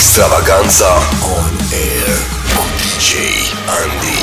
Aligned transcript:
Extravaganza 0.00 0.92
on 1.22 1.56
air 1.72 2.16
cu 2.54 2.62
DJ 2.80 3.12
Andy. 3.80 4.18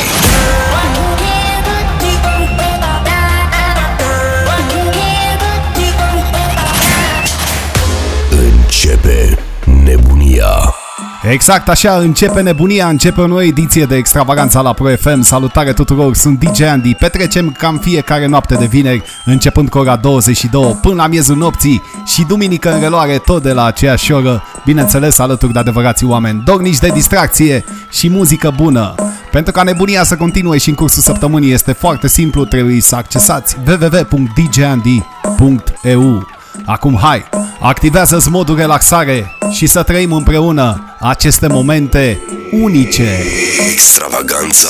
Începe 8.30 9.38
nebunia. 9.84 10.77
Exact 11.30 11.70
așa 11.70 11.98
începe 11.98 12.42
nebunia, 12.42 12.88
începe 12.88 13.22
o 13.22 13.28
nouă 13.28 13.44
ediție 13.44 13.86
de 13.86 13.96
extravaganța 13.96 14.62
la 14.62 14.74
Pro 14.74 14.88
FM. 14.88 15.22
Salutare 15.22 15.74
tuturor, 15.74 16.16
sunt 16.16 16.40
DJ 16.40 16.62
Andy. 16.62 16.94
Petrecem 16.94 17.52
cam 17.52 17.78
fiecare 17.78 18.26
noapte 18.26 18.56
de 18.56 18.66
vineri, 18.66 19.04
începând 19.26 19.70
cu 19.70 19.78
ora 19.78 19.96
22 19.96 20.78
până 20.82 20.96
la 20.96 21.08
miezul 21.08 21.38
nopții 21.38 21.82
și 22.06 22.24
duminică 22.24 22.74
în 22.74 22.80
reluare 22.80 23.18
tot 23.18 23.44
de 23.44 23.52
la 23.52 23.66
aceeași 23.66 24.12
oră, 24.12 24.44
bineînțeles 24.66 25.20
alături 25.20 25.54
de 25.54 25.60
adevărații 25.60 26.08
oameni, 26.08 26.42
dornici 26.46 26.80
de 26.80 26.88
distracție 26.88 27.66
și 27.92 28.10
muzică 28.10 28.54
bună. 28.56 28.96
Pentru 29.32 29.52
ca 29.52 29.64
nebunia 29.64 30.04
să 30.04 30.16
continue 30.16 30.58
și 30.58 30.70
în 30.70 30.76
cursul 30.76 31.02
săptămânii 31.02 31.52
este 31.52 31.72
foarte 31.72 32.08
simplu, 32.08 32.46
trebuie 32.46 32.82
să 32.82 32.96
accesați 32.96 33.58
www.djandy.eu 33.68 36.28
Acum 36.66 36.98
hai, 37.02 37.26
activează-ți 37.60 38.30
modul 38.30 38.56
relaxare 38.56 39.37
și 39.52 39.68
să 39.68 39.84
trăim 39.84 40.12
împreună 40.12 40.96
aceste 41.00 41.48
momente 41.48 42.20
unice. 42.52 43.10
Extravaganza 43.72 44.70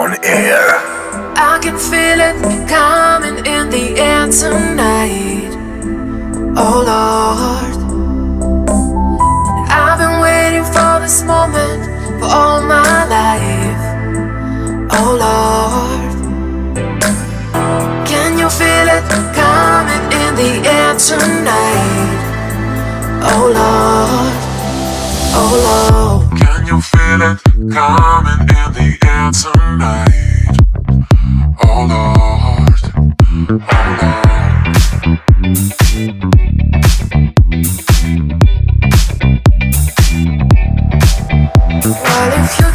on 0.00 0.16
air. 0.22 0.66
I 1.34 1.58
can 1.64 1.76
feel 1.76 2.20
it 2.28 2.36
coming 2.68 3.46
in 3.46 3.68
the 3.68 4.00
air 4.00 4.28
tonight. 4.42 5.52
Oh 6.56 6.82
Lord. 6.90 7.80
I've 9.68 9.98
been 9.98 10.20
waiting 10.20 10.64
for 10.64 11.00
this 11.04 11.22
moment 11.22 11.82
for 12.20 12.28
all 12.40 12.62
my 12.62 13.04
life. 13.16 13.82
Oh 14.98 15.10
Lord. 15.24 16.12
Can 18.10 18.38
you 18.38 18.48
feel 18.48 18.88
it 18.96 19.04
coming 19.34 20.04
in 20.22 20.34
the 20.40 20.68
air 20.68 20.94
tonight? 21.08 22.21
Oh 23.24 23.52
Lord. 23.54 24.34
Oh 25.34 25.54
Lord. 25.66 26.40
Can 26.40 26.66
you 26.66 26.80
feel 26.80 27.22
it 27.22 27.38
coming 27.72 28.40
in 28.40 28.72
the 28.74 28.98
air 29.06 29.30
tonight? 29.32 30.08
Oh 31.64 31.86
Lord, 31.88 32.80
oh 33.70 33.86
Lord. 34.02 35.62
Well, 41.84 42.32
if 42.44 42.58
you 42.60 42.70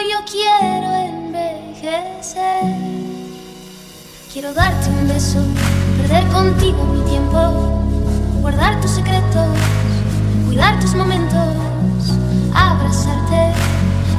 yo 0.00 0.18
quiero 0.30 0.94
envejecer. 0.94 2.62
Quiero 4.32 4.52
darte 4.54 4.90
un 4.90 5.08
beso, 5.08 5.40
perder 5.96 6.24
contigo 6.28 6.84
mi 6.84 7.00
tiempo, 7.08 7.82
guardar 8.40 8.80
tus 8.80 8.92
secretos, 8.92 9.48
cuidar 10.46 10.78
tus 10.78 10.94
momentos, 10.94 11.56
abrazarte, 12.54 13.52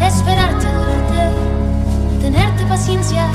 esperarte, 0.01 0.67
adorarte, 0.67 2.21
tenerte 2.21 2.65
paciencia. 2.65 3.27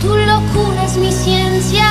Tu 0.00 0.08
locura 0.08 0.84
es 0.84 0.96
mi 0.96 1.12
ciencia. 1.12 1.84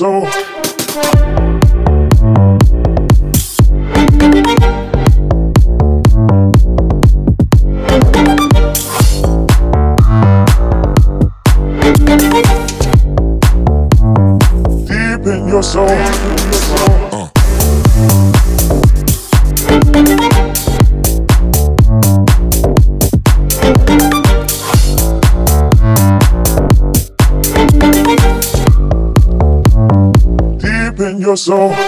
So. 0.00 0.39
so 31.40 31.79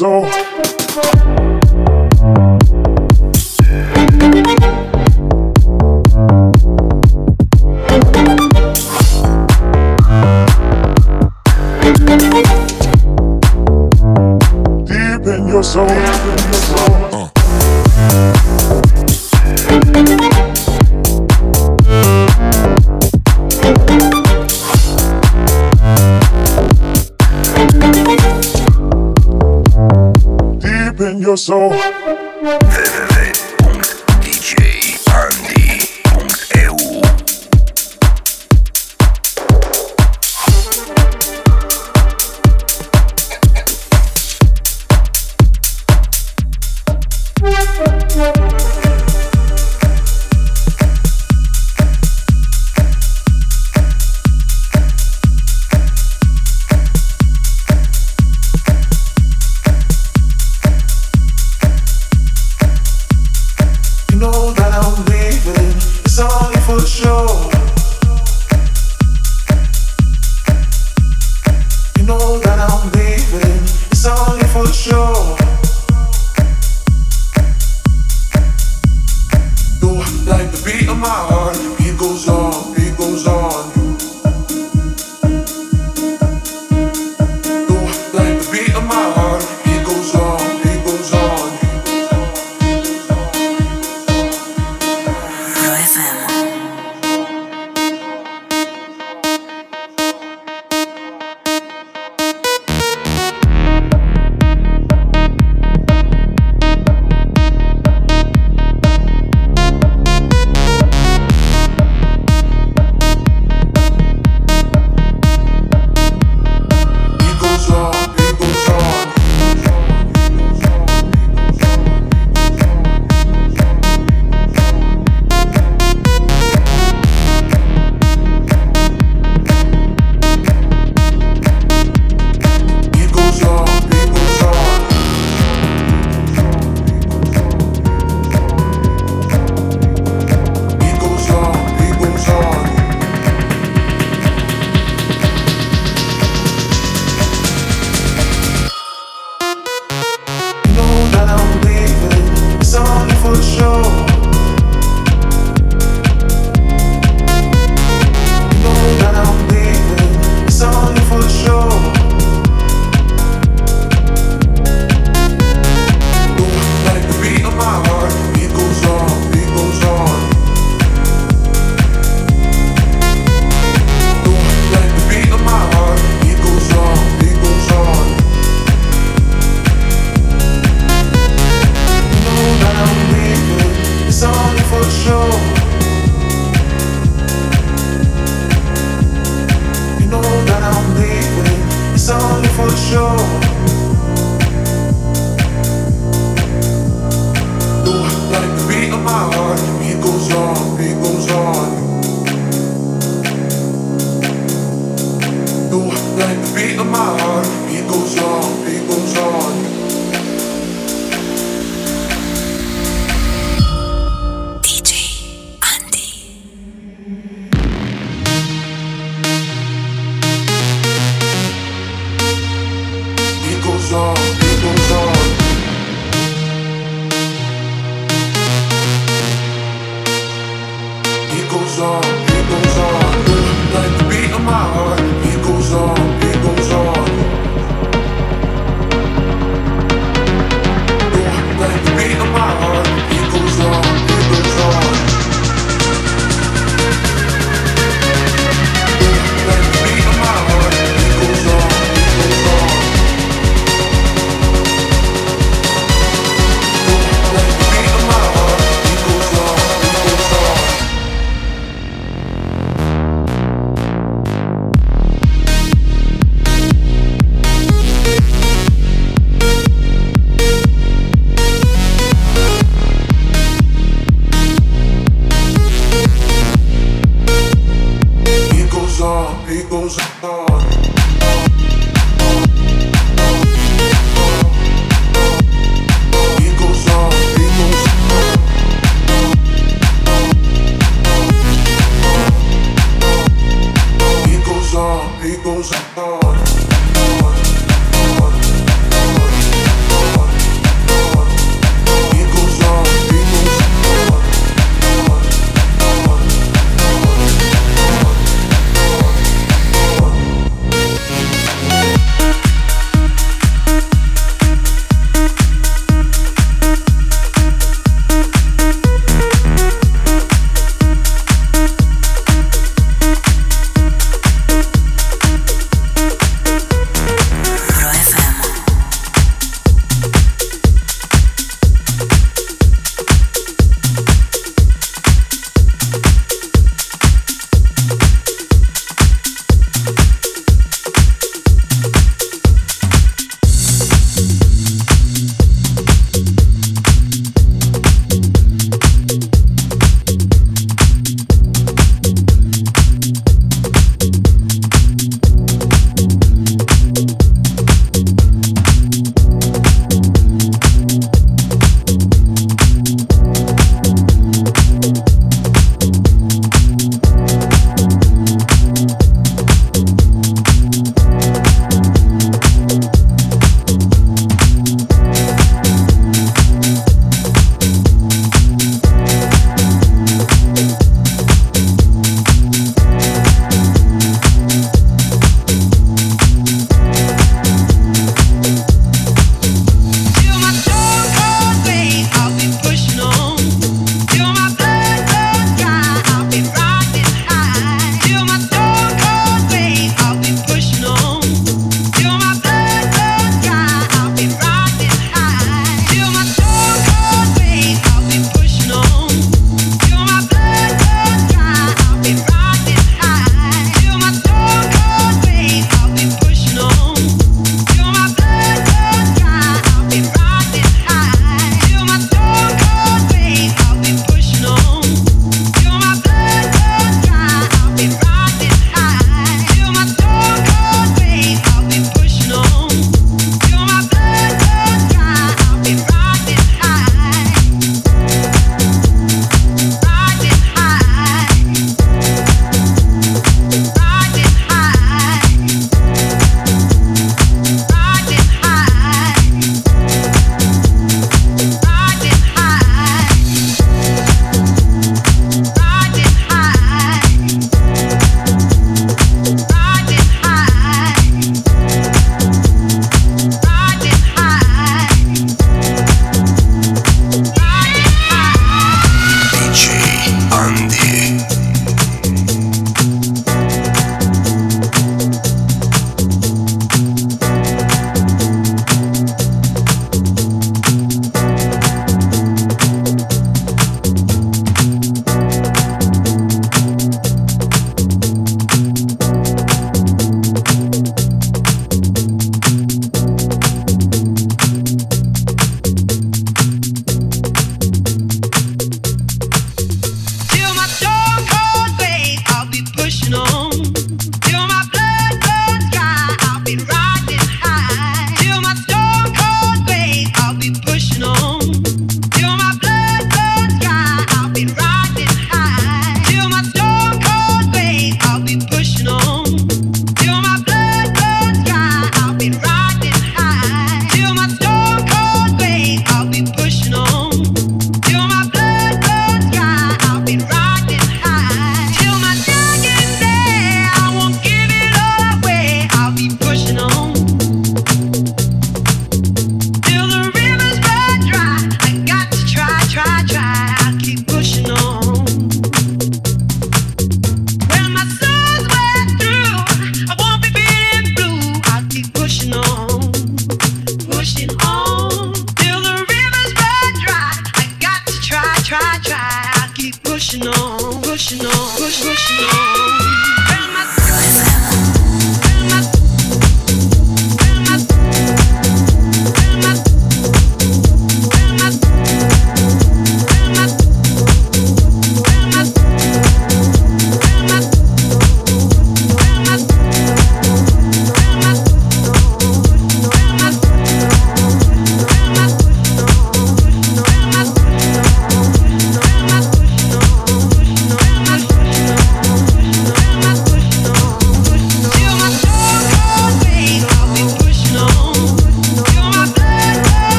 So. 0.00 0.39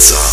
song. 0.00 0.27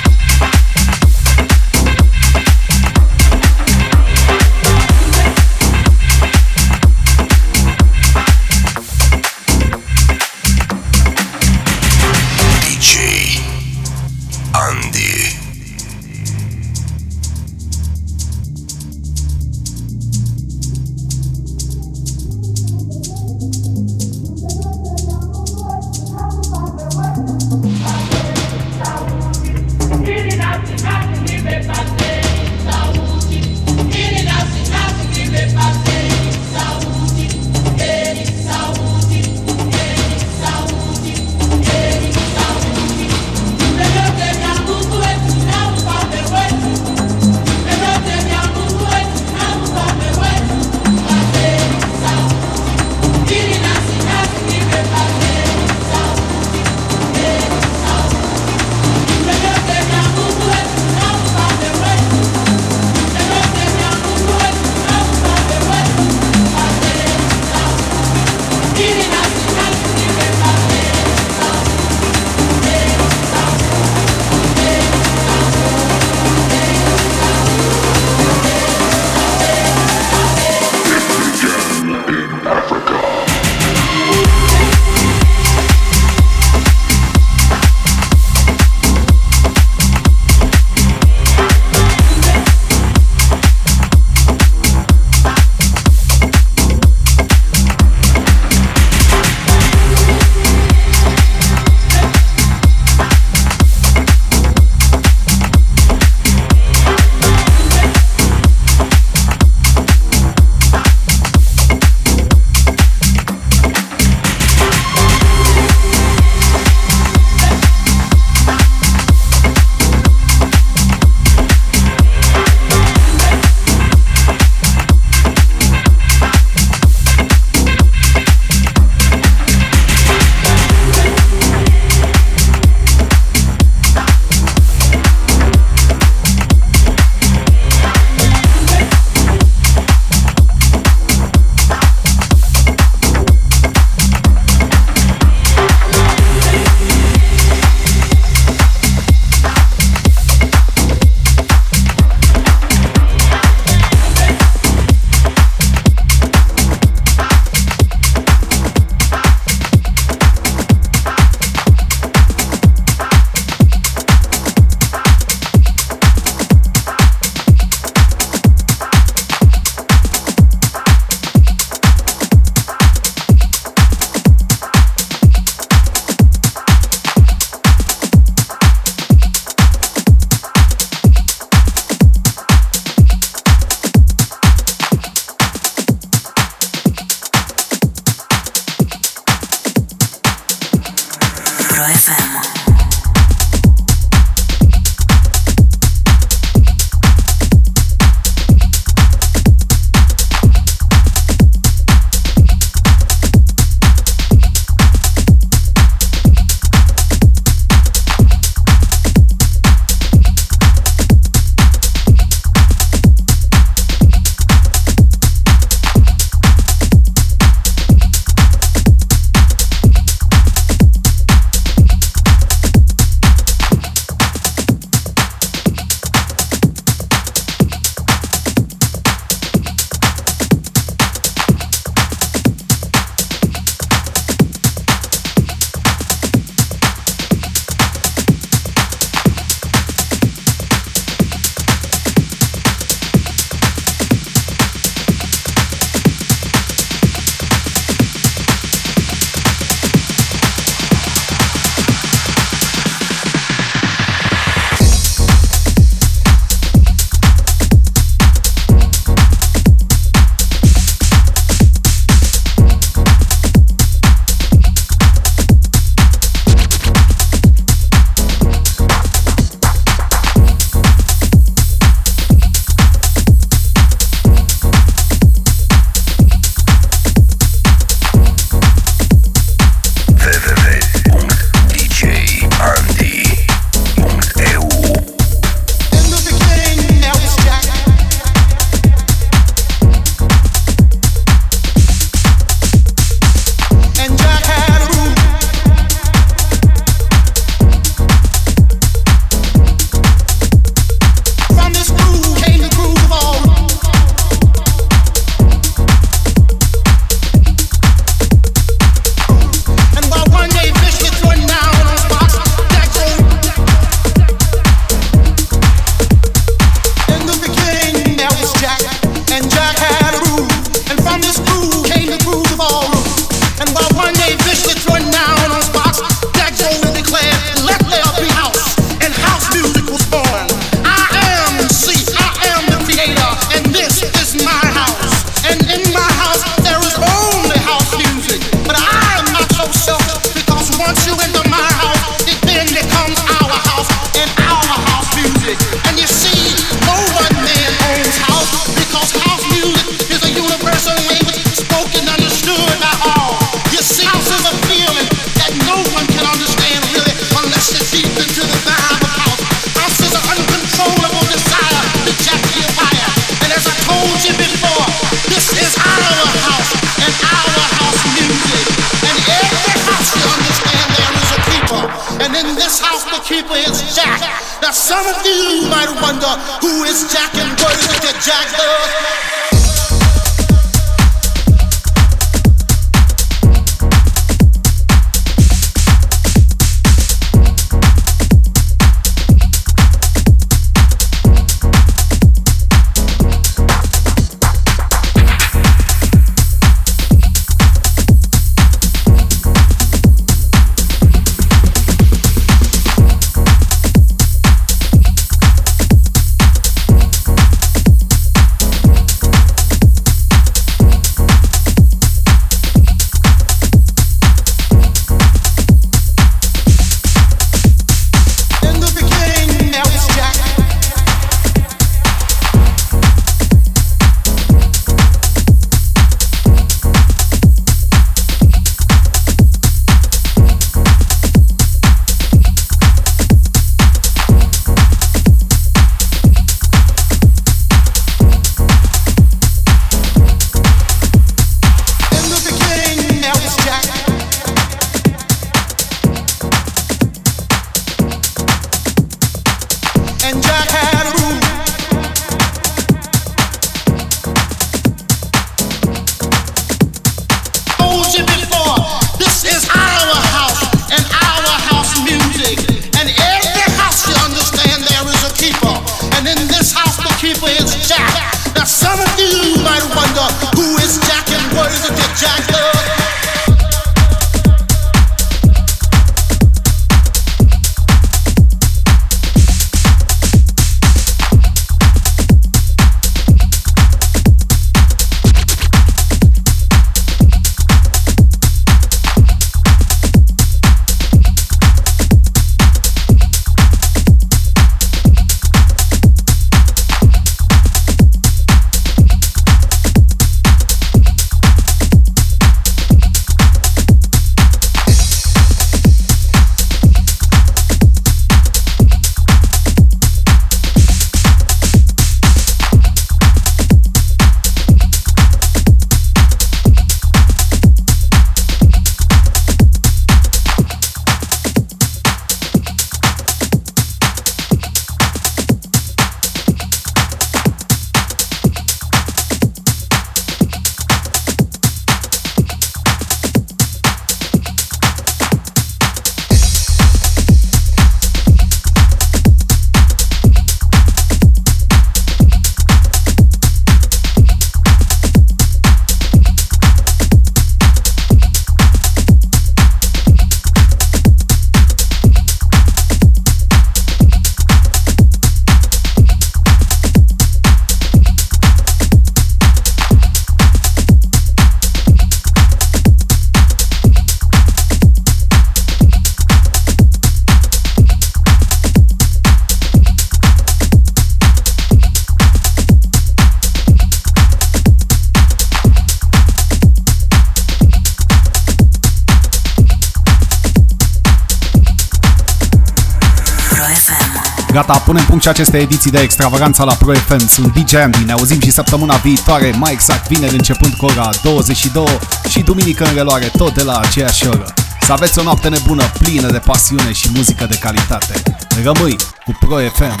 Punem 584.84 585.04
punct 585.04 585.22
și 585.22 585.28
aceste 585.28 585.58
ediții 585.58 585.90
de 585.90 586.00
extravaganța 586.00 586.64
la 586.64 586.74
Pro 586.74 586.92
FM. 586.94 587.28
Sunt 587.28 587.52
DJ 587.52 587.74
Andy, 587.74 588.04
ne 588.04 588.12
auzim 588.12 588.40
și 588.40 588.50
săptămâna 588.50 588.96
viitoare, 588.96 589.54
mai 589.56 589.72
exact 589.72 590.08
vineri 590.08 590.34
începând 590.34 590.74
cu 590.74 590.84
ora 590.84 591.10
22 591.22 591.84
și 592.28 592.40
duminică 592.40 592.84
în 592.84 592.94
reluare 592.94 593.30
tot 593.36 593.54
de 593.54 593.62
la 593.62 593.78
aceeași 593.78 594.26
oră. 594.26 594.54
Să 594.80 594.92
aveți 594.92 595.18
o 595.18 595.22
noapte 595.22 595.48
nebună, 595.48 595.84
plină 595.98 596.30
de 596.30 596.38
pasiune 596.38 596.92
și 596.92 597.08
muzică 597.14 597.46
de 597.46 597.58
calitate. 597.60 598.22
Rămâi 598.62 598.96
cu 599.24 599.36
Pro 599.40 599.56
FM. 599.56 600.00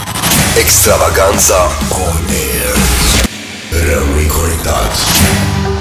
Extravaganza 0.58 1.70
on 1.90 2.24
air. 2.28 2.76
Rămâi 3.88 4.26
conectat. 4.26 5.73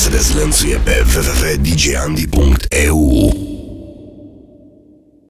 Nebunia 0.00 0.22
se 0.22 0.32
dezlănțuie 0.32 0.76
pe 0.84 1.04
www.djandy.eu 1.14 2.69